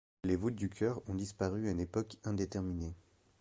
Les 0.23 0.35
voûtes 0.35 0.55
du 0.55 0.67
chœur 0.67 0.99
ont 1.07 1.13
disparu 1.13 1.67
à 1.67 1.71
une 1.71 1.79
époque 1.79 2.17
indéterminé. 2.23 2.95